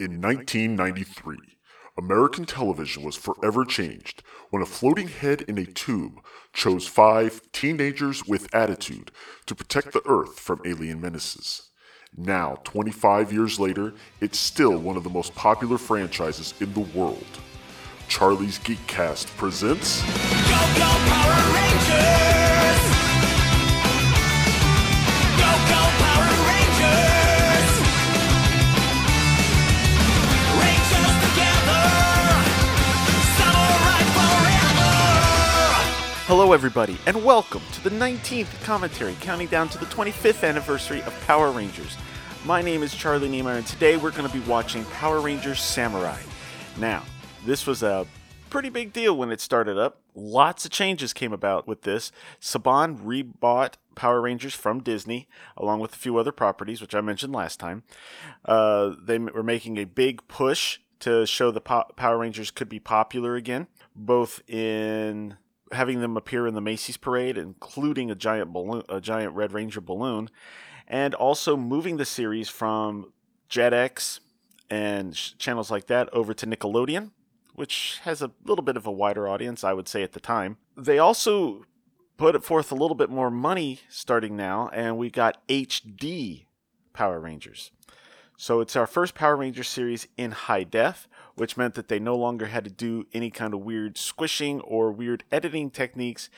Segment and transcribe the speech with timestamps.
[0.00, 1.36] In 1993,
[1.98, 6.20] American television was forever changed when a floating head in a tube
[6.52, 9.10] chose five teenagers with attitude
[9.46, 11.70] to protect the Earth from alien menaces.
[12.16, 17.40] Now, 25 years later, it's still one of the most popular franchises in the world.
[18.06, 20.08] Charlie's Geekcast presents Go,
[20.76, 22.47] go, Power Rangers!
[36.38, 41.20] Hello, everybody, and welcome to the 19th commentary, counting down to the 25th anniversary of
[41.26, 41.96] Power Rangers.
[42.44, 46.20] My name is Charlie Niemeyer, and today we're going to be watching Power Rangers Samurai.
[46.78, 47.02] Now,
[47.44, 48.06] this was a
[48.50, 50.00] pretty big deal when it started up.
[50.14, 52.12] Lots of changes came about with this.
[52.40, 57.32] Saban rebought Power Rangers from Disney, along with a few other properties, which I mentioned
[57.32, 57.82] last time.
[58.44, 62.78] Uh, they were making a big push to show the po- Power Rangers could be
[62.78, 63.66] popular again,
[63.96, 65.36] both in
[65.72, 69.80] having them appear in the Macy's parade, including a giant balloon, a giant Red Ranger
[69.80, 70.30] balloon,
[70.86, 73.12] and also moving the series from
[73.50, 74.20] Jetix
[74.70, 77.10] and sh- channels like that over to Nickelodeon,
[77.54, 80.58] which has a little bit of a wider audience, I would say, at the time.
[80.76, 81.64] They also
[82.16, 86.46] put forth a little bit more money starting now, and we got HD
[86.92, 87.70] Power Rangers.
[88.36, 91.08] So it's our first Power Ranger series in high def,
[91.38, 94.92] which meant that they no longer had to do any kind of weird squishing or
[94.92, 96.28] weird editing techniques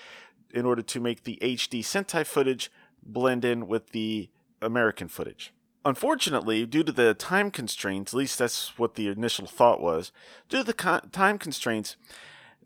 [0.52, 2.70] in order to make the HD Sentai footage
[3.02, 4.28] blend in with the
[4.60, 5.52] American footage.
[5.84, 10.12] Unfortunately, due to the time constraints, at least that's what the initial thought was,
[10.48, 11.96] due to the co- time constraints,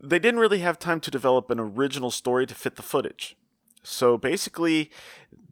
[0.01, 3.37] they didn't really have time to develop an original story to fit the footage.
[3.85, 4.91] So basically,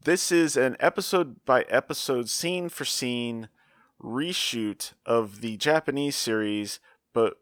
[0.05, 3.49] this is an episode by episode, scene for scene
[4.03, 6.81] reshoot of the Japanese series,
[7.13, 7.35] but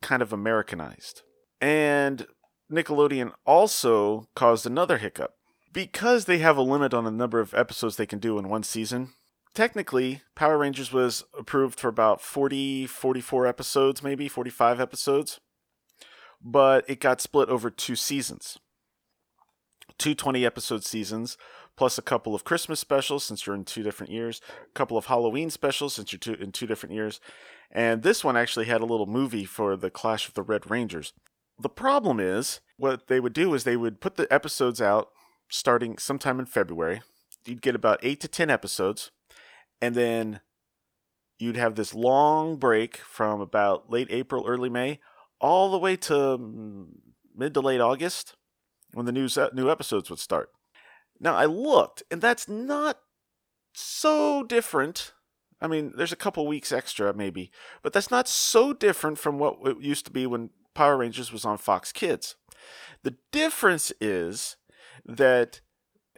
[0.00, 1.22] kind of Americanized.
[1.60, 2.26] And
[2.70, 5.34] Nickelodeon also caused another hiccup.
[5.72, 8.62] Because they have a limit on the number of episodes they can do in one
[8.62, 9.14] season,
[9.54, 15.40] technically, Power Rangers was approved for about 40, 44 episodes, maybe 45 episodes,
[16.42, 18.58] but it got split over two seasons.
[19.96, 21.38] Two 20 episode seasons,
[21.76, 25.06] plus a couple of Christmas specials since you're in two different years, a couple of
[25.06, 27.20] Halloween specials since you're two, in two different years,
[27.70, 31.12] and this one actually had a little movie for the Clash of the Red Rangers.
[31.58, 35.08] The problem is, what they would do is they would put the episodes out
[35.48, 37.02] starting sometime in February.
[37.46, 39.10] You'd get about eight to 10 episodes,
[39.80, 40.40] and then
[41.38, 45.00] you'd have this long break from about late April, early May,
[45.40, 46.86] all the way to mm,
[47.34, 48.36] mid to late August
[48.92, 50.50] when the new, new episodes would start.
[51.22, 52.98] Now, I looked, and that's not
[53.72, 55.12] so different.
[55.60, 59.56] I mean, there's a couple weeks extra, maybe, but that's not so different from what
[59.64, 62.34] it used to be when Power Rangers was on Fox Kids.
[63.04, 64.56] The difference is
[65.06, 65.60] that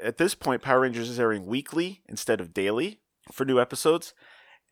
[0.02, 3.00] at this point, Power Rangers is airing weekly instead of daily
[3.30, 4.14] for new episodes.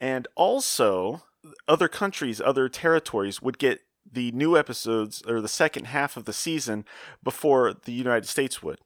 [0.00, 1.25] And also,
[1.69, 6.32] other countries, other territories would get the new episodes or the second half of the
[6.32, 6.87] season
[7.22, 8.78] before the United States would.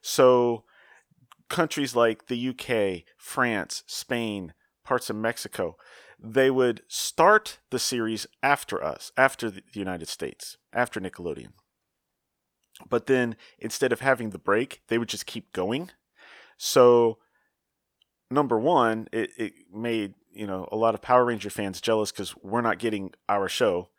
[0.00, 0.64] So,
[1.48, 5.76] countries like the UK, France, Spain, parts of Mexico,
[6.18, 11.52] they would start the series after us, after the United States, after Nickelodeon.
[12.88, 15.90] But then instead of having the break, they would just keep going.
[16.56, 17.18] So,
[18.30, 22.34] number one, it, it made you know a lot of Power Ranger fans jealous because
[22.42, 23.90] we're not getting our show.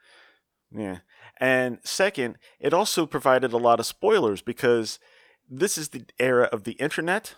[0.71, 0.99] Yeah.
[1.39, 4.99] And second, it also provided a lot of spoilers because
[5.49, 7.35] this is the era of the internet.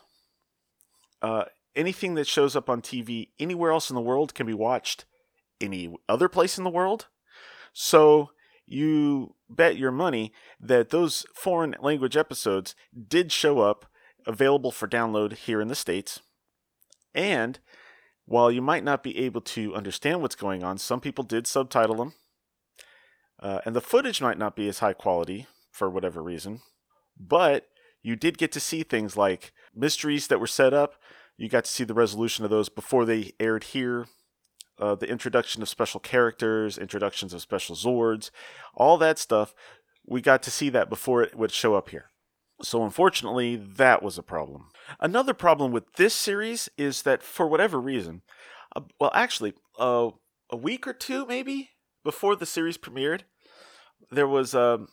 [1.21, 1.45] Uh,
[1.75, 5.05] anything that shows up on TV anywhere else in the world can be watched
[5.59, 7.07] any other place in the world.
[7.73, 8.31] So
[8.65, 12.75] you bet your money that those foreign language episodes
[13.07, 13.85] did show up
[14.25, 16.19] available for download here in the States.
[17.15, 17.59] And
[18.25, 21.95] while you might not be able to understand what's going on, some people did subtitle
[21.95, 22.13] them.
[23.39, 26.61] Uh, and the footage might not be as high quality for whatever reason,
[27.17, 27.67] but
[28.07, 30.95] you did get to see things like mysteries that were set up.
[31.35, 34.05] You got to see the resolution of those before they aired here.
[34.79, 38.31] Uh, the introduction of special characters, introductions of special Zords,
[38.73, 39.53] all that stuff.
[40.05, 42.11] We got to see that before it would show up here.
[42.61, 44.69] So, unfortunately, that was a problem.
[45.01, 48.21] Another problem with this series is that for whatever reason,
[48.73, 50.11] uh, well, actually, uh,
[50.49, 51.71] a week or two maybe
[52.05, 53.23] before the series premiered,
[54.11, 54.87] there was um,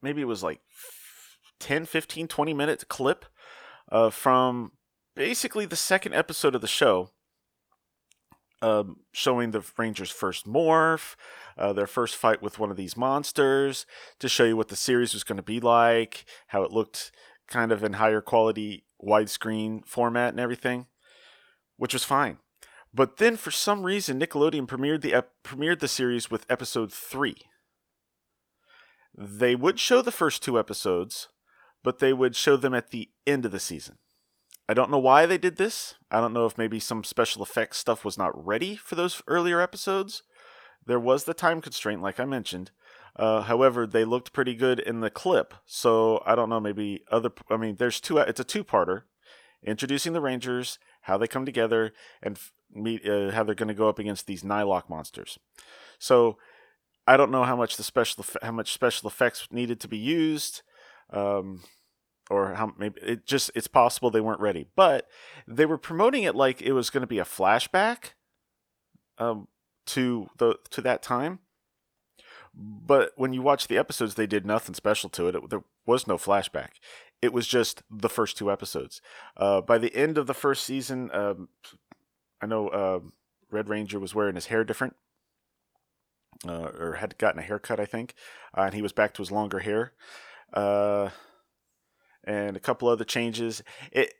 [0.00, 0.60] maybe it was like
[1.60, 3.24] 10, 15, 20 minute clip
[3.90, 4.72] uh, from
[5.14, 7.10] basically the second episode of the show
[8.62, 11.16] um, showing the Rangers' first morph,
[11.58, 13.86] uh, their first fight with one of these monsters,
[14.18, 17.12] to show you what the series was going to be like, how it looked
[17.48, 20.86] kind of in higher quality widescreen format and everything,
[21.76, 22.38] which was fine.
[22.94, 27.36] But then, for some reason, Nickelodeon premiered the ep- premiered the series with episode three.
[29.14, 31.28] They would show the first two episodes,
[31.86, 33.98] but they would show them at the end of the season.
[34.68, 35.94] I don't know why they did this.
[36.10, 39.60] I don't know if maybe some special effects stuff was not ready for those earlier
[39.60, 40.24] episodes.
[40.84, 42.72] There was the time constraint, like I mentioned.
[43.14, 46.58] Uh, however, they looked pretty good in the clip, so I don't know.
[46.58, 47.30] Maybe other.
[47.48, 48.18] I mean, there's two.
[48.18, 49.02] It's a two-parter,
[49.62, 52.36] introducing the Rangers, how they come together, and
[52.74, 55.38] meet uh, how they're going to go up against these Nighlok monsters.
[56.00, 56.36] So
[57.06, 60.62] I don't know how much the special how much special effects needed to be used.
[61.10, 61.62] Um,
[62.30, 64.66] or how maybe it just it's possible they weren't ready.
[64.74, 65.06] But
[65.46, 68.14] they were promoting it like it was going to be a flashback
[69.18, 69.48] um
[69.86, 71.38] to the to that time.
[72.54, 76.06] But when you watch the episodes they did nothing special to it, it there was
[76.06, 76.70] no flashback.
[77.22, 79.00] It was just the first two episodes.
[79.36, 81.48] Uh by the end of the first season um
[82.42, 83.00] i know uh,
[83.50, 84.94] red ranger was wearing his hair different
[86.46, 88.14] uh, or had gotten a haircut i think
[88.56, 89.92] uh, and he was back to his longer hair
[90.52, 91.10] uh
[92.24, 93.62] and a couple other changes.
[93.92, 94.12] It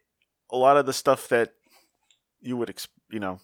[0.51, 1.53] a lot of the stuff that
[2.41, 2.73] you would
[3.11, 3.41] you know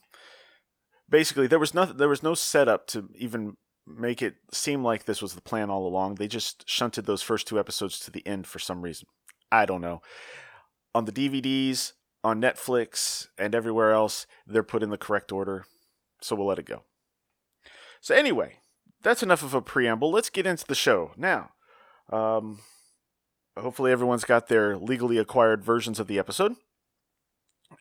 [1.08, 3.56] basically there was nothing there was no setup to even
[3.87, 6.14] make it seem like this was the plan all along.
[6.14, 9.08] They just shunted those first two episodes to the end for some reason.
[9.50, 10.02] I don't know.
[10.94, 11.93] On the DVDs,
[12.23, 15.67] on Netflix, and everywhere else, they're put in the correct order.
[16.20, 16.84] So we'll let it go.
[18.00, 18.58] So anyway,
[19.02, 20.11] that's enough of a preamble.
[20.11, 21.50] Let's get into the show now.
[22.10, 22.60] Um,
[23.56, 26.54] hopefully everyone's got their legally acquired versions of the episode.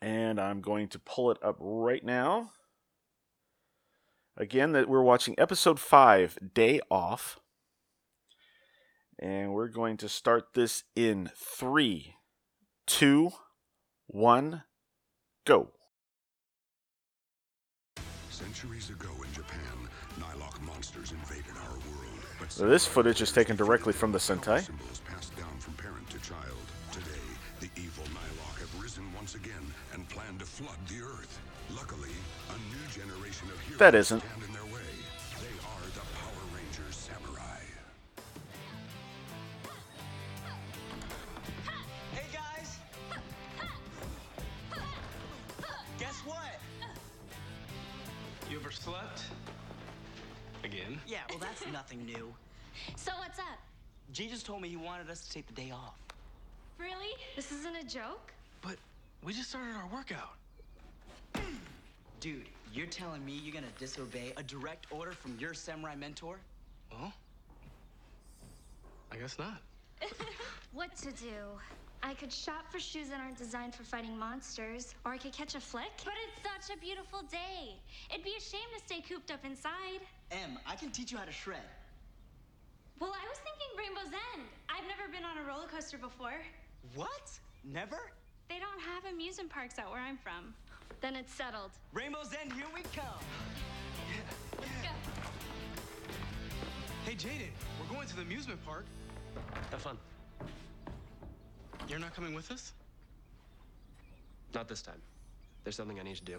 [0.00, 2.52] And I'm going to pull it up right now.
[4.36, 7.38] Again, that we're watching episode 5, Day Off.
[9.18, 12.14] And we're going to start this in three,
[12.86, 13.30] two,
[14.06, 14.62] one,
[15.46, 15.72] go.
[18.30, 21.91] Centuries ago in Japan, Nighlok monsters invaded our world.
[22.52, 24.68] But So this footage is taken directly from the Sentai.
[25.06, 26.58] passed down from parent to child.
[26.92, 27.08] Today,
[27.60, 29.64] the evil Nighlok have risen once again
[29.94, 31.40] and plan to flood the earth.
[31.74, 32.10] Luckily,
[32.50, 34.20] a new generation of heroes That isn't.
[34.20, 34.92] stand in their way.
[35.40, 37.60] They are the Power Rangers Samurai.
[42.12, 42.76] Hey guys!
[45.98, 46.60] Guess what?
[48.50, 49.22] You ever slept?
[50.64, 51.00] Again?
[51.06, 52.32] Yeah, well, that's nothing new.
[52.96, 53.58] So what's up?
[54.12, 55.98] Ji just told me he wanted us to take the day off.
[56.78, 57.14] Really?
[57.36, 58.32] This isn't a joke?
[58.60, 58.76] But
[59.22, 60.36] we just started our workout.
[62.20, 66.38] Dude, you're telling me you're gonna disobey a direct order from your samurai mentor?
[66.90, 67.12] Well,
[69.10, 69.60] I guess not.
[70.72, 71.36] What to do?
[72.02, 75.54] I could shop for shoes that aren't designed for fighting monsters, or I could catch
[75.54, 75.92] a flick.
[76.02, 77.76] But it's such a beautiful day.
[78.10, 80.00] It'd be a shame to stay cooped up inside.
[80.30, 81.60] Em, I can teach you how to shred.
[83.00, 84.46] Well, I was thinking Rainbow's End.
[84.68, 86.34] I've never been on a roller coaster before.
[86.94, 87.30] What?
[87.64, 88.12] Never?
[88.48, 90.54] They don't have amusement parks out where I'm from.
[91.00, 91.70] Then it's settled.
[91.92, 93.06] Rainbow's End, here we come.
[94.58, 94.88] Let's go.
[97.04, 98.84] Hey, Jayden, we're going to the amusement park.
[99.70, 99.98] Have fun.
[101.88, 102.72] You're not coming with us?
[104.54, 105.00] Not this time.
[105.64, 106.38] There's something I need to do.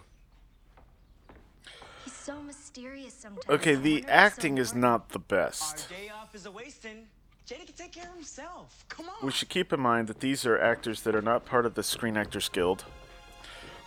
[2.04, 3.48] He's so mysterious sometimes.
[3.50, 5.90] Okay, the wonder if it's so acting is not the Our best.
[5.90, 7.08] day off is a wasting.
[7.48, 8.86] Jayden can take care of himself.
[8.90, 9.16] Come on.
[9.26, 11.84] We should keep in mind that these are actors that are not part of the
[11.84, 12.86] Screen Actors Guild.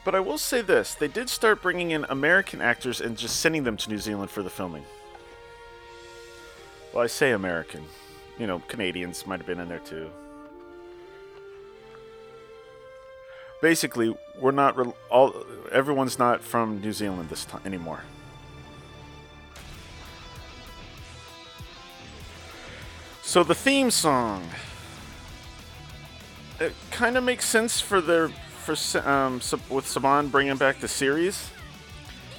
[0.04, 3.64] But I will say this they did start bringing in American actors and just sending
[3.64, 4.85] them to New Zealand for the filming.
[6.92, 7.85] Well, I say American.
[8.38, 10.11] You know, Canadians might have been in there too.
[13.60, 15.34] Basically, we're not re- all.
[15.72, 18.02] Everyone's not from New Zealand this time anymore.
[23.22, 24.48] So the theme song.
[26.58, 28.72] It kind of makes sense for their for
[29.08, 29.34] um
[29.68, 31.50] with Saban bringing back the series.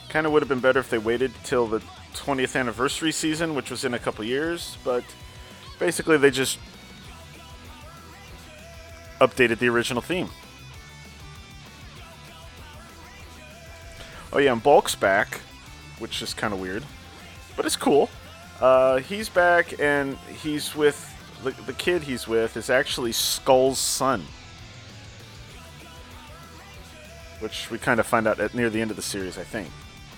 [0.10, 1.82] Kind of would have been better if they waited till the
[2.14, 4.78] 20th anniversary season, which was in a couple years.
[4.84, 5.04] But
[5.80, 6.58] basically, they just
[9.20, 10.30] updated the original theme.
[14.38, 15.42] Oh yeah, and Bulk's back,
[15.98, 16.84] which is kind of weird,
[17.56, 18.08] but it's cool.
[18.62, 21.12] Uh, he's back, and he's with
[21.44, 24.24] the, the kid he's with is actually Skull's son,
[27.40, 29.70] which we kind of find out at near the end of the series, I think.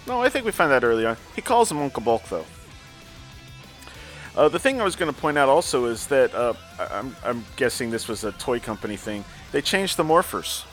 [0.05, 1.15] No, I think we find that early on.
[1.33, 2.45] He calls him Uncle Bulk, though.
[4.35, 6.55] Uh, the thing I was going to point out also is that uh,
[6.91, 9.23] I'm, I'm guessing this was a toy company thing.
[9.53, 10.65] They changed the morphers.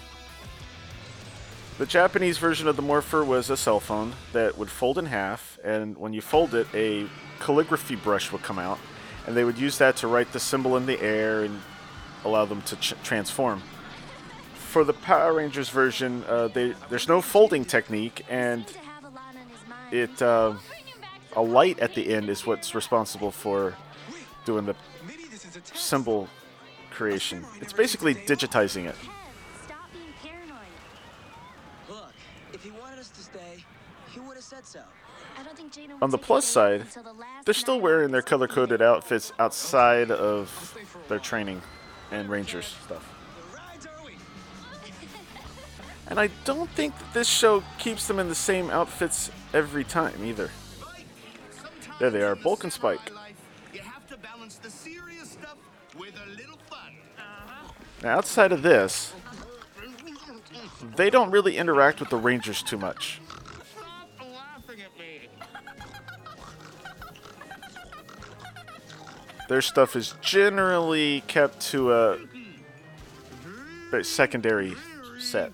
[1.79, 5.59] The Japanese version of the morpher was a cell phone that would fold in half,
[5.63, 7.07] and when you fold it, a
[7.39, 8.79] calligraphy brush would come out,
[9.27, 11.61] and they would use that to write the symbol in the air and
[12.25, 13.63] allow them to ch- transform.
[14.55, 18.65] For the Power Rangers version, uh, they, there's no folding technique, and
[19.93, 20.55] it uh,
[21.35, 23.75] a light at the end is what's responsible for
[24.47, 24.75] doing the
[25.75, 26.29] symbol
[26.91, 27.45] creation.
[27.61, 28.95] It's basically digitizing it.
[28.95, 29.13] Head,
[29.65, 30.67] stop being paranoid.
[31.89, 32.13] Look,
[32.53, 33.65] if he wanted us to stay,
[34.13, 34.81] he would have said so.
[35.39, 38.23] I don't think Jayden On the plus side, until the last they're still wearing their
[38.23, 40.77] color coded outfits outside of
[41.09, 41.63] their training
[42.11, 43.15] and Rangers stuff.
[43.37, 44.17] The rides are we?
[46.09, 50.25] And I don't think that this show keeps them in the same outfits every time
[50.25, 50.51] either.
[52.01, 53.13] There they are, Bulk and Spike.
[53.73, 55.57] You have to balance the serious stuff
[55.97, 56.95] with a little fun.
[58.03, 59.13] Now, outside of this,
[60.97, 63.21] they don't really interact with the Rangers too much.
[69.49, 72.19] Their stuff is generally kept to a
[74.03, 74.75] secondary
[75.19, 75.53] set.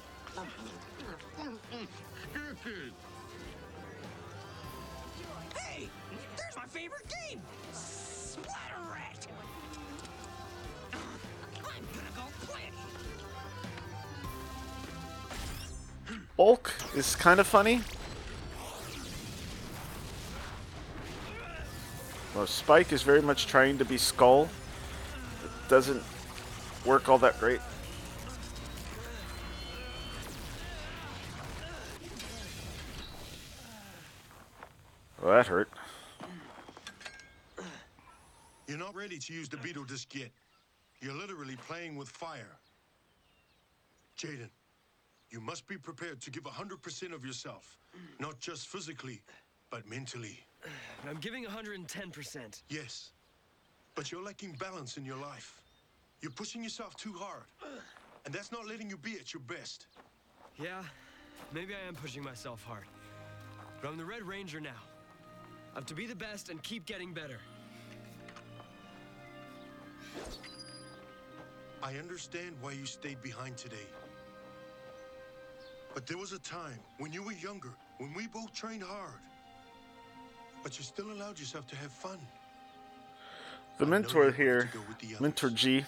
[5.55, 5.89] Hey,
[6.37, 9.27] there's my favorite game, Splatter Rat.
[10.93, 11.01] I'm
[11.63, 12.63] gonna go play
[16.09, 16.17] it.
[16.37, 17.83] Bulk is kind of funny.
[22.35, 24.49] Well, Spike is very much trying to be Skull.
[25.45, 26.03] It doesn't
[26.87, 27.61] work all that great.
[35.21, 35.69] Well, that hurt.
[38.67, 40.31] You're not ready to use the beetle disc yet.
[41.03, 42.57] You're literally playing with fire.
[44.19, 44.49] Jayden,
[45.31, 47.77] you must be prepared to give 100% of yourself.
[48.19, 49.21] Not just physically,
[49.73, 50.39] but mentally.
[51.09, 52.63] I'm giving 110%.
[52.69, 53.11] Yes.
[53.97, 55.61] But you're lacking balance in your life.
[56.21, 57.43] You're pushing yourself too hard.
[58.25, 59.89] And that's not letting you be at your best.
[60.57, 60.85] Yeah,
[61.53, 62.85] maybe I am pushing myself hard.
[63.81, 64.81] But I'm the Red Ranger now.
[65.75, 67.41] I'm to be the best and keep getting better.
[71.83, 73.89] I understand why you stayed behind today.
[75.93, 79.19] But there was a time when you were younger, when we both trained hard.
[80.63, 82.19] But you still allowed yourself to have fun.
[83.79, 85.21] The mentor here, to the.
[85.21, 85.85] Mentor Ji,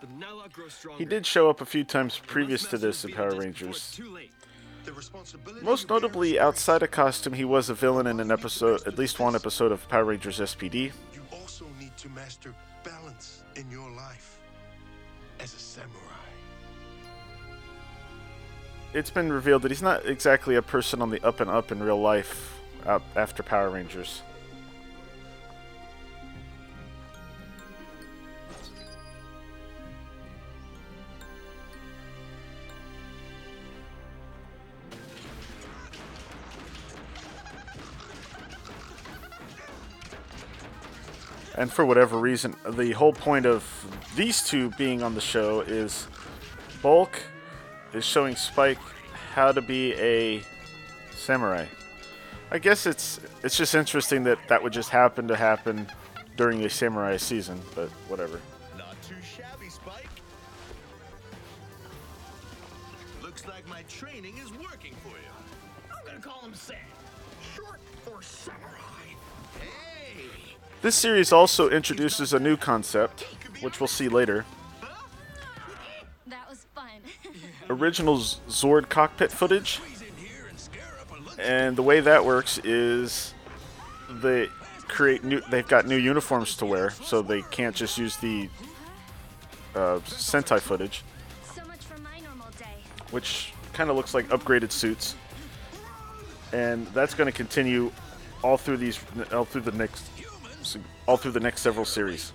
[0.00, 0.98] But Nighlok grows stronger.
[0.98, 3.76] he did show up a few times previous to mess this in Power Rangers.
[3.76, 4.32] it's too late.
[4.84, 6.88] The responsibility Most notably, outside great.
[6.88, 10.04] of costume, he was a villain in an episode, at least one episode of Power
[10.04, 10.92] Rangers SPD.
[11.12, 12.54] You also need to master
[12.84, 14.38] balance in your life
[15.40, 15.92] as a samurai.
[18.94, 21.82] It's been revealed that he's not exactly a person on the up and up in
[21.82, 22.55] real life
[22.86, 24.22] after Power Rangers.
[41.58, 43.64] And for whatever reason, the whole point of
[44.14, 46.06] these two being on the show is
[46.82, 47.18] Bulk
[47.94, 48.78] is showing Spike
[49.32, 50.42] how to be a
[51.14, 51.64] samurai.
[52.50, 55.86] I guess it's it's just interesting that that would just happen to happen
[56.36, 58.40] during a samurai season, but whatever.
[58.78, 60.06] Not too shabby, Spike.
[63.22, 65.90] Looks like my training is working for you.
[65.90, 66.76] I'm gonna call him Sam.
[67.54, 68.70] Short for samurai.
[69.58, 70.54] Hey!
[70.82, 73.22] This series also introduces a new concept,
[73.60, 74.44] which we'll see later.
[76.28, 77.00] That was fun.
[77.70, 79.80] Original Zord cockpit footage.
[81.38, 83.34] And the way that works is
[84.08, 84.48] they
[84.88, 88.48] create new they've got new uniforms to wear, so they can't just use the
[89.74, 91.02] uh, Sentai footage.
[91.54, 92.64] so much for my normal day.
[93.10, 95.14] which kind of looks like upgraded suits.
[96.52, 97.92] And that's going to continue
[98.42, 98.98] all through these,
[99.32, 100.08] all through the next,
[101.06, 102.32] all through the next several series.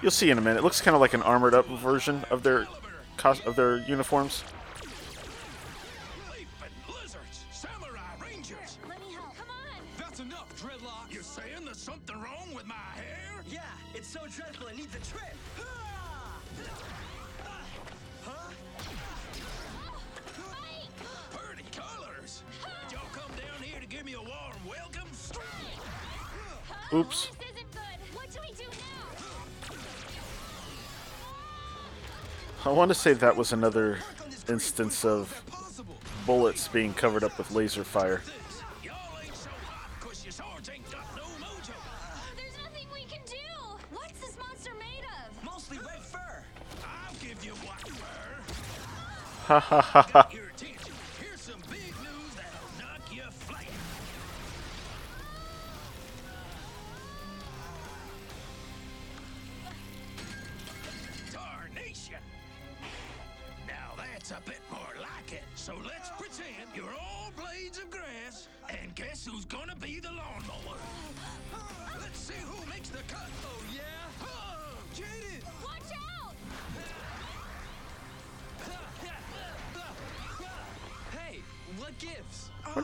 [0.00, 0.60] You'll see in a minute.
[0.60, 2.66] It looks kind of like an armored up version of their,
[3.22, 4.44] of their uniforms.
[26.92, 27.00] Now?
[32.64, 33.98] I want to say that was another
[34.48, 35.42] instance of
[36.26, 38.22] bullets being covered up with laser fire.
[38.84, 38.94] Y'all
[49.46, 49.80] ha ha.
[50.02, 50.39] hot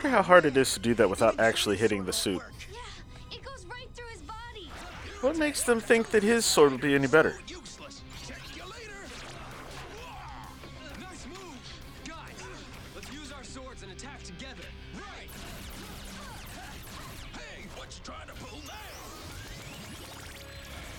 [0.07, 2.41] wonder how hard it is to do that without actually hitting the suit.
[2.71, 2.79] Yeah,
[3.29, 3.89] right.
[5.21, 7.37] What makes them think that his sword will be any better?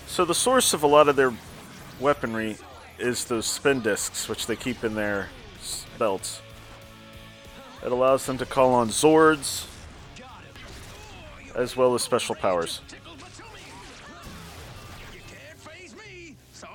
[0.07, 1.31] So the source of a lot of their
[1.99, 2.57] weaponry
[2.97, 5.29] is those spin discs, which they keep in their
[5.99, 6.41] belts.
[7.85, 9.67] It allows them to call on Zords,
[11.55, 12.81] as well as special powers.
[12.87, 13.61] Tickled my tummy.
[15.13, 16.35] You can't phase me.
[16.53, 16.67] So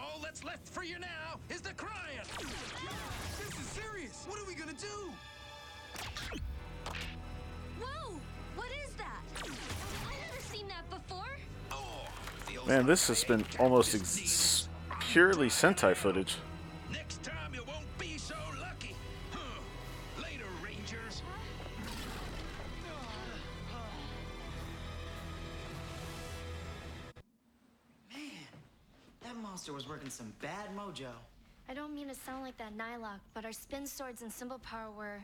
[34.63, 35.21] power were,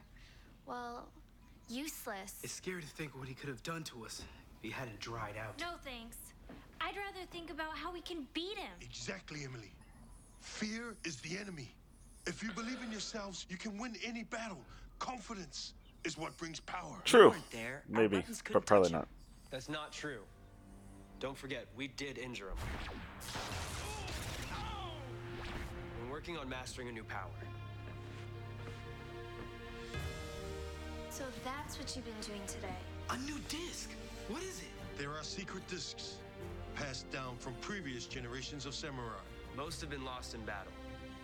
[0.67, 1.09] well,
[1.69, 2.35] useless.
[2.43, 4.23] It's scary to think what he could have done to us
[4.57, 5.59] if he hadn't dried out.
[5.61, 6.17] No thanks.
[6.81, 8.73] I'd rather think about how we can beat him.
[8.81, 9.73] Exactly, Emily.
[10.41, 11.75] Fear is the enemy.
[12.27, 14.59] If you believe in yourselves, you can win any battle.
[14.99, 15.75] Confidence
[16.05, 16.97] is what brings power.
[17.05, 17.35] True.
[17.51, 17.83] there.
[17.89, 19.09] Maybe, but probably not.
[19.51, 20.21] That's not true.
[21.21, 22.57] Don't forget, we did injure him.
[26.03, 27.31] We're working on mastering a new power.
[31.19, 32.79] So that's what you've been doing today.
[33.11, 33.91] A new disc.
[34.29, 34.69] What is it?
[34.97, 36.19] There are secret discs
[36.77, 39.19] passed down from previous generations of samurai.
[39.57, 40.71] Most have been lost in battle.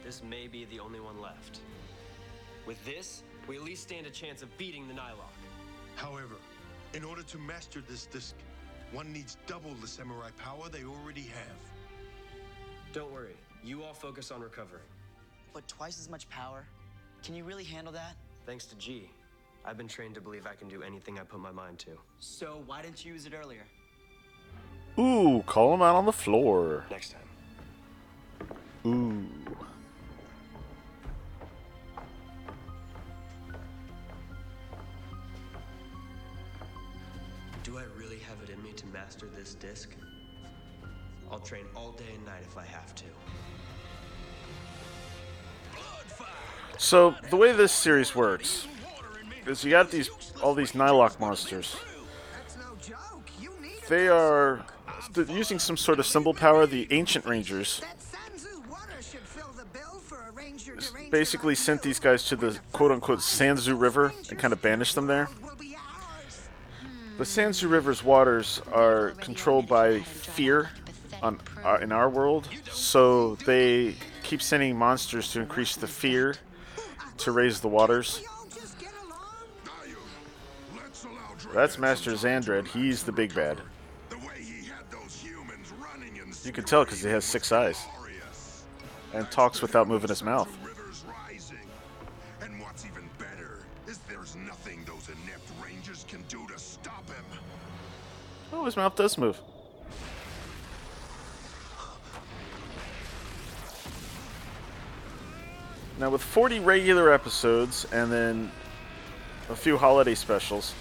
[0.05, 1.61] This may be the only one left.
[2.67, 5.31] With this, we at least stand a chance of beating the Nighlok.
[5.95, 6.35] However,
[6.93, 8.35] in order to master this disc,
[8.91, 11.57] one needs double the samurai power they already have.
[12.93, 14.83] Don't worry, you all focus on recovering.
[15.53, 16.67] But twice as much power?
[17.23, 18.17] Can you really handle that?
[18.45, 19.09] Thanks to Ji,
[19.67, 21.93] I've been trained to believe I can do anything I put my mind to.
[22.21, 23.63] So why didn't you use it earlier?
[24.99, 26.85] Ooh, call him out on the floor.
[26.91, 27.23] Next time.
[28.87, 29.27] Ooh.
[37.63, 39.91] Do I really have it in me to master this disc?
[41.33, 43.07] I'll train all day and night if I have to.
[46.77, 48.69] So the way this series works
[49.47, 50.11] is you got these
[50.43, 51.77] all these Nighlok monsters.
[53.89, 54.65] They are
[55.29, 56.67] using some sort of symbol power.
[56.67, 57.83] The ancient rangers
[61.11, 65.29] basically sent these guys to the quote-unquote Sanzu River and kind of banished them there.
[67.19, 70.71] The Sanzu River's waters are controlled by fear
[71.23, 76.35] on uh, in our world, so they keep sending monsters to increase the fear
[77.19, 78.25] to raise the waters.
[81.55, 82.67] That's Master Xandred.
[82.67, 83.61] He's the big bad.
[84.09, 87.53] the way he had those humans running in You can tell because he has six
[87.53, 87.87] eyes
[89.13, 90.51] and talks without moving his mouth.
[90.61, 91.59] The river's rising.
[92.43, 97.25] And what's even better is there's nothing those inept rangers can do to stop him.
[98.53, 99.41] Oh, his mouth does move.
[106.01, 108.51] Now, with 40 regular episodes and then
[109.49, 110.75] a few holiday specials,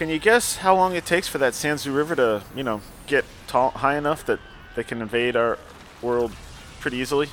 [0.00, 3.22] can you guess how long it takes for that Sanzu River to, you know, get
[3.46, 4.40] tall, high enough that
[4.74, 5.58] they can invade our
[6.00, 6.32] world
[6.80, 7.28] pretty easily?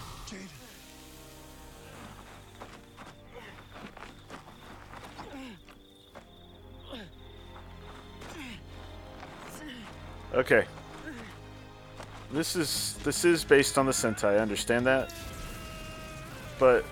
[10.33, 10.65] Okay.
[12.33, 14.33] This is this is based on the Sentai.
[14.33, 15.13] I understand that,
[16.59, 16.83] but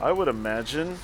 [0.00, 0.98] I would imagine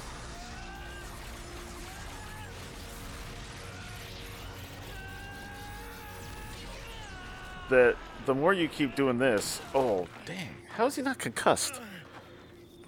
[7.71, 11.81] that the more you keep doing this, oh dang, how is he not concussed?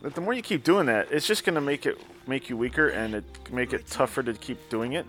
[0.02, 3.14] The more you keep doing that, it's just gonna make it make you weaker and
[3.14, 5.06] it make it tougher to keep doing it.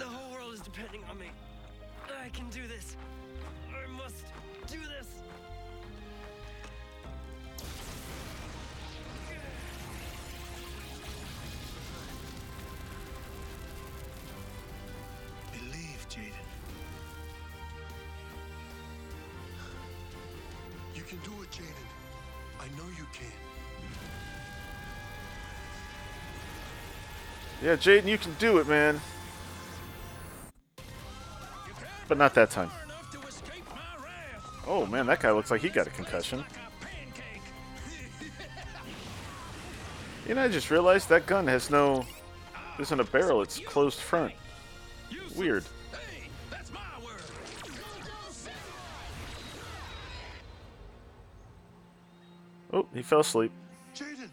[27.63, 28.99] Yeah, Jayden, you can do it, man.
[32.10, 32.69] But not that time.
[34.67, 36.43] Oh man, that guy looks like he got a concussion.
[40.28, 42.06] You know, I just realized that gun has no.
[42.80, 44.34] Isn't a barrel, it's closed front.
[45.38, 45.63] Weird.
[52.73, 53.54] Oh, he fell asleep.
[53.95, 54.30] Jayden!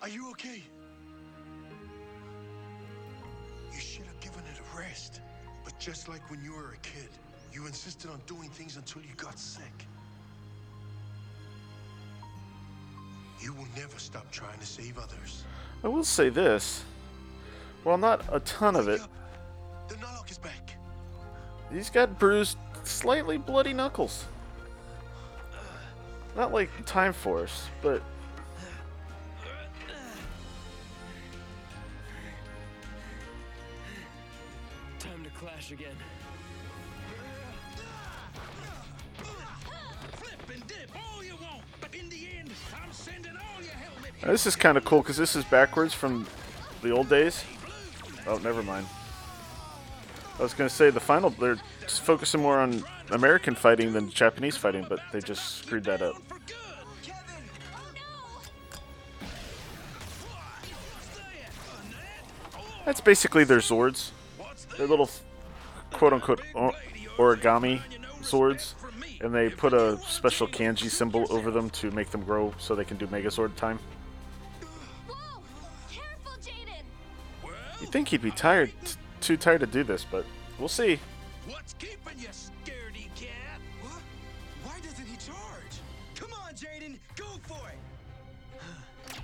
[0.00, 0.62] Are you okay?
[4.76, 5.20] Rest.
[5.64, 7.08] But just like when you were a kid,
[7.52, 9.86] you insisted on doing things until you got sick.
[13.40, 15.44] You will never stop trying to save others.
[15.82, 16.82] I will say this.
[17.84, 19.02] Well, not a ton of it.
[19.88, 19.96] The
[20.30, 20.76] is back.
[21.70, 24.24] He's got bruised, slightly bloody knuckles.
[26.36, 28.02] Not like Time Force, but
[44.24, 46.26] Now, this is kind of cool because this is backwards from
[46.82, 47.44] the old days.
[48.26, 48.86] Oh, never mind.
[50.38, 54.56] I was going to say the final, they're focusing more on American fighting than Japanese
[54.56, 56.16] fighting, but they just screwed that up.
[62.86, 64.12] That's basically their swords.
[64.78, 65.10] They're little
[65.92, 66.40] quote unquote
[67.18, 67.80] origami
[68.22, 68.74] swords.
[69.20, 72.84] And they put a special kanji symbol over them to make them grow so they
[72.84, 73.78] can do Megazord time.
[77.84, 80.24] You'd think he'd be tired, t- too tired to do this, but
[80.58, 80.98] we'll see.
[81.46, 83.60] What's keeping you, scaredy cat?
[83.82, 84.00] What?
[84.62, 85.82] Why doesn't he charge?
[86.14, 89.18] Come on, Jayden, go for it.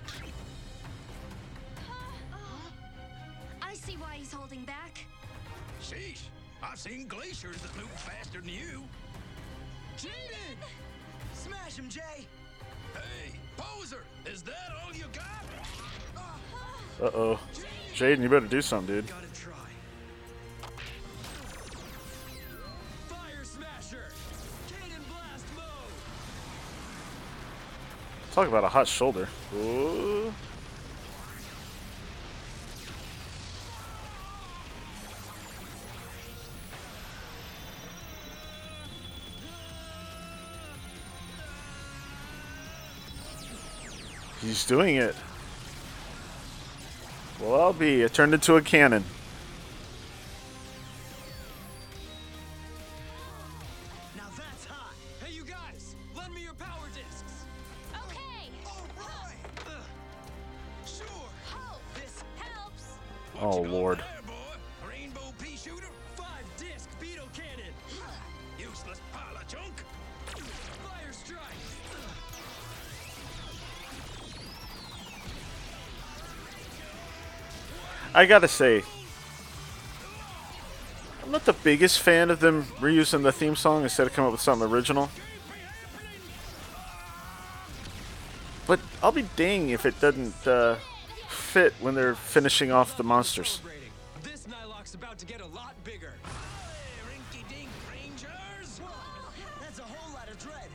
[3.62, 5.06] I see why he's holding back.
[5.82, 6.20] Sheesh,
[6.62, 8.82] I've seen glaciers that move faster than you.
[9.96, 10.58] Jayden!
[11.32, 12.26] Smash him, Jay.
[12.92, 15.46] Hey, poser, is that all you got?
[16.14, 16.20] Uh
[17.02, 17.40] oh.
[17.94, 19.12] Jayden, you better do something, dude.
[28.32, 29.28] Talk about a hot shoulder.
[29.54, 30.32] Ooh.
[44.40, 45.14] He's doing it.
[47.40, 48.02] Well, I'll be.
[48.02, 49.04] It turned into a cannon.
[78.20, 78.82] I gotta say,
[81.24, 84.32] I'm not the biggest fan of them reusing the theme song instead of coming up
[84.32, 85.08] with something original.
[88.66, 90.74] But I'll be dang if it doesn't uh,
[91.30, 93.62] fit when they're finishing off the monsters.
[94.22, 96.12] This Nighlok's about to get a lot bigger.
[96.22, 98.82] Hey, rinky-dink rangers.
[99.62, 100.68] That's a whole lot of dread.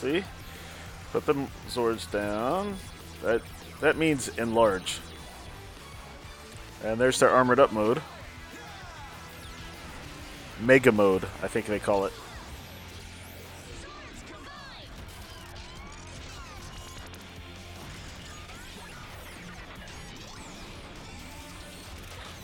[0.00, 0.24] See?
[1.12, 1.34] Put the
[1.68, 2.76] Zords down.
[3.22, 3.42] That
[3.80, 5.00] that means enlarge.
[6.84, 8.00] And there's their armored up mode.
[10.60, 12.12] Mega mode, I think they call it.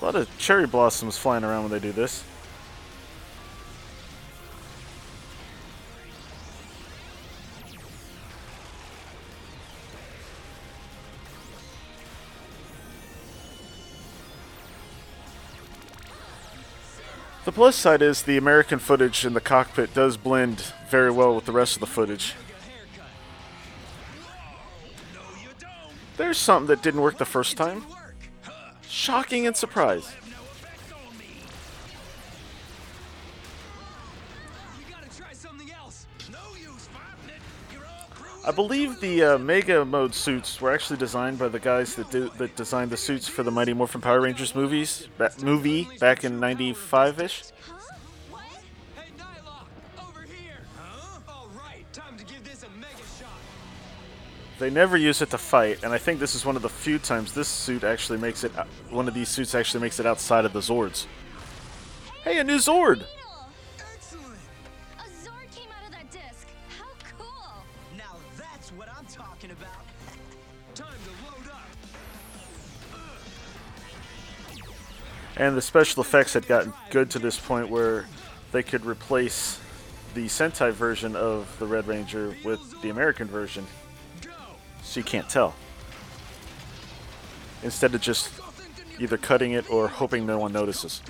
[0.01, 2.25] A lot of cherry blossoms flying around when they do this.
[17.57, 21.53] Plus side is the American footage in the cockpit does blend very well with the
[21.53, 22.35] rest of the footage.
[26.19, 27.83] There's something that didn't work the first time.
[28.91, 30.13] Shocking and surprise.
[38.47, 42.31] I believe the uh, Mega Mode suits were actually designed by the guys that do,
[42.39, 46.39] that designed the suits for the Mighty Morphin Power Rangers movies ba- movie back in
[46.39, 47.43] '95 ish.
[54.61, 57.01] They never use it to fight, and I think this is one of the few
[57.01, 58.53] times this suit actually makes it.
[58.91, 61.07] One of these suits actually makes it outside of the Zords.
[62.23, 63.07] Hey, a new Zord!
[75.37, 78.07] And the special effects had gotten good to this point where
[78.53, 79.61] they could replace
[80.15, 83.67] the Sentai version of the Red Ranger with the American version,
[84.83, 85.55] so you can't tell.
[87.63, 88.33] Instead of just
[88.99, 91.03] either cutting it or hoping no one notices.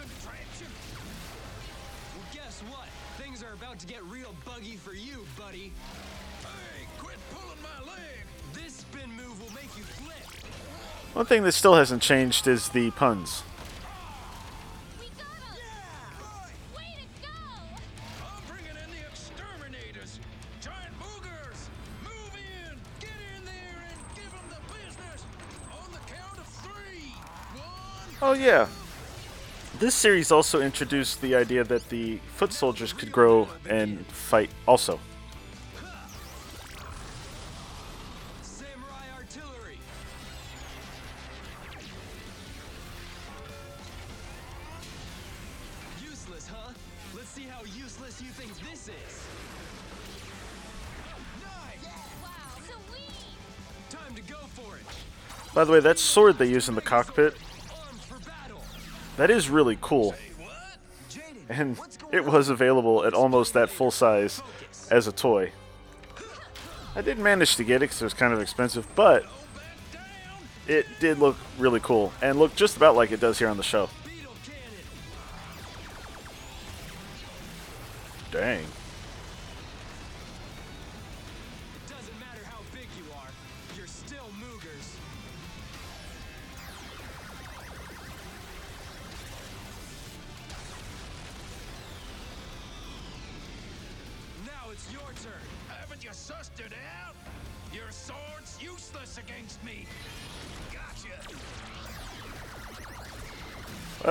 [11.12, 13.42] One thing that still hasn't changed is the puns.
[28.46, 28.68] Yeah.
[29.80, 35.00] This series also introduced the idea that the foot soldiers could grow and fight also.
[38.42, 39.78] Samurai artillery.
[46.00, 46.72] Useless, huh?
[47.16, 49.26] Let's see how useless you think this is.
[52.22, 52.30] Wow,
[52.64, 53.10] sweet!
[53.90, 55.52] Time to go for it.
[55.52, 57.45] By the way, that sword they use in the cockpit, Armed for battle.
[59.16, 60.14] That is really cool.
[61.48, 61.78] And
[62.12, 64.42] it was available at almost that full size
[64.90, 65.52] as a toy.
[66.94, 69.26] I did manage to get it because it was kind of expensive, but
[70.66, 73.62] it did look really cool and look just about like it does here on the
[73.62, 73.88] show.
[78.32, 78.64] Dang.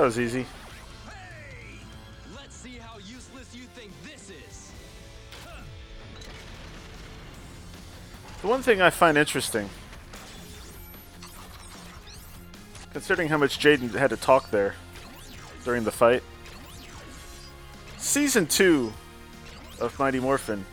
[0.05, 0.45] This is.
[8.41, 9.67] The one thing I find interesting,
[12.93, 14.75] considering how much Jayden had to talk there
[15.63, 16.21] during the fight,
[17.97, 18.93] season two
[19.81, 20.63] of Mighty Morphin,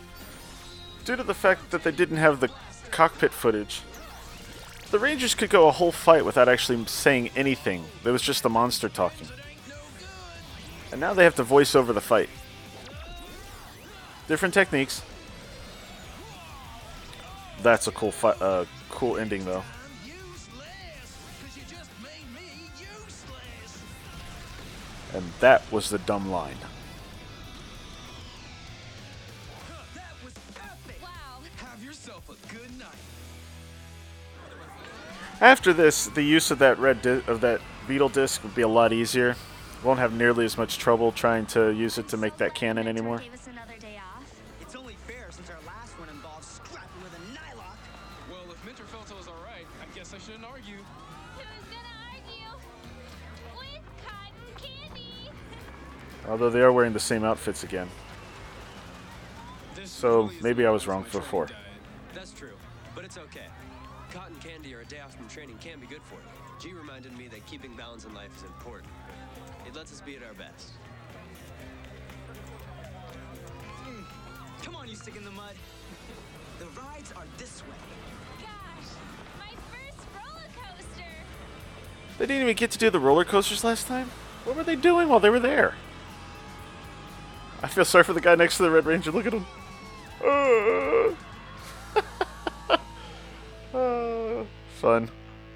[1.06, 2.50] due to the fact that they didn't have the
[2.90, 3.80] cockpit footage,
[4.92, 7.86] the Rangers could go a whole fight without actually saying anything.
[8.04, 9.26] It was just the monster talking.
[10.92, 12.28] And now they have to voice over the fight.
[14.28, 15.02] Different techniques.
[17.62, 19.64] That's a cool fi- uh, cool ending though.
[25.14, 26.56] And that was the dumb line.
[35.42, 38.68] After this, the use of that red di- of that beetle disc would be a
[38.68, 39.34] lot easier.
[39.82, 43.18] Won't have nearly as much trouble trying to use it to make that cannon anymore.
[43.18, 44.24] Gave us another day off.
[44.60, 47.76] It's only fair since our last one involved scrapping with a Nighlok.
[48.30, 50.76] Well, if Mentor felt it was alright, I guess I shouldn't argue.
[50.76, 53.58] Who's gonna argue?
[53.58, 55.30] With cotton candy!
[56.28, 57.88] Although they are wearing the same outfits again.
[59.82, 61.46] So, maybe I was wrong my for training four.
[61.46, 61.56] died.
[62.14, 62.54] That's true,
[62.94, 63.46] but it's okay.
[64.12, 66.20] Cotton candy or a day off from training can be good for you.
[66.60, 68.92] Ji reminded me that keeping balance in life is important.
[69.66, 70.72] It lets us be at our best.
[74.62, 75.54] Come on, you stick in the mud.
[76.58, 77.76] The rides are this way.
[78.38, 78.90] Gosh,
[79.38, 81.04] my first roller coaster!
[82.18, 84.10] They didn't even get to do the roller coasters last time?
[84.44, 85.74] What were they doing while they were there?
[87.62, 89.10] I feel sorry for the guy next to the Red Ranger.
[89.10, 89.46] Look at him.
[90.24, 91.14] Uh,
[94.82, 95.08] fun.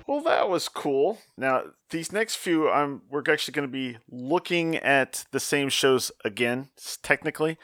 [0.06, 1.18] Well, that was cool.
[1.36, 6.12] Now, these next few, I'm we're actually going to be looking at the same shows
[6.24, 6.68] again.
[7.02, 7.58] Technically,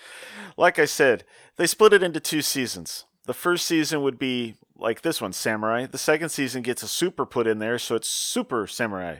[0.56, 1.24] like I said,
[1.56, 3.04] they split it into two seasons.
[3.26, 5.86] The first season would be like this one, Samurai.
[5.86, 9.18] The second season gets a super put in there, so it's Super Samurai.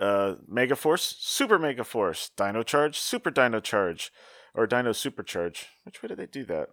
[0.00, 4.10] Uh, Mega Force, Super Mega Force, Dino Charge, Super Dino Charge,
[4.54, 5.66] or Dino Supercharge.
[5.84, 6.70] Which way did they do that?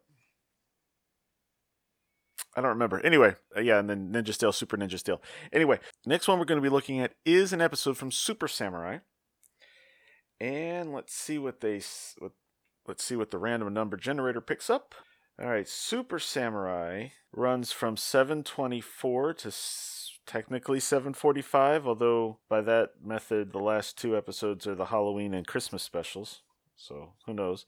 [2.56, 3.00] I don't remember.
[3.00, 5.22] Anyway, uh, yeah, and then Ninja Steel, Super Ninja Steel.
[5.54, 9.00] Anyway, next one we're going to be looking at is an episode from Super Samurai,
[10.40, 11.82] and let's see what they
[12.18, 12.32] what,
[12.88, 14.96] let's see what the random number generator picks up.
[15.42, 23.54] All right, Super Samurai runs from 724 to s- technically 745, although by that method,
[23.54, 26.42] the last two episodes are the Halloween and Christmas specials.
[26.76, 27.66] So who knows?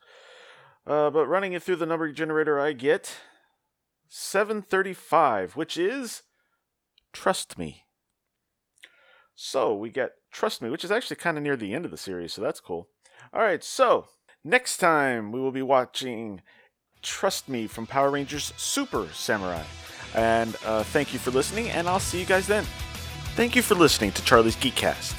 [0.85, 3.15] Uh, but running it through the number generator, I get
[4.13, 6.23] 735, which is
[7.13, 7.85] Trust Me.
[9.35, 11.97] So we get Trust Me, which is actually kind of near the end of the
[11.97, 12.89] series, so that's cool.
[13.33, 14.07] All right, so
[14.43, 16.41] next time we will be watching
[17.01, 19.63] Trust Me from Power Rangers Super Samurai.
[20.13, 22.65] And uh, thank you for listening, and I'll see you guys then.
[23.35, 25.13] Thank you for listening to Charlie's Geekcast.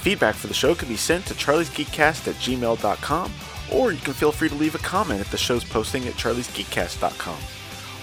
[0.00, 3.32] Feedback for the show can be sent to charliesgeekcast at gmail.com,
[3.72, 7.38] or you can feel free to leave a comment at the show's posting at charliesgeekcast.com.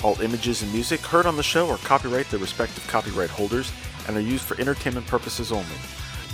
[0.04, 3.72] All images and music heard on the show are copyright their respective copyright holders
[4.08, 5.66] and are used for entertainment purposes only.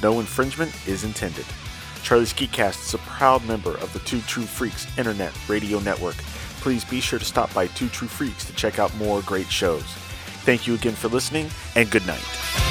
[0.04, 1.46] No infringement is intended.
[2.04, 6.16] Charlie's Geekcast is a proud member of the Two True Freaks Internet Radio Network.
[6.62, 9.84] Please be sure to stop by Two True Freaks to check out more great shows.
[10.44, 12.65] Thank you again for listening, and good night.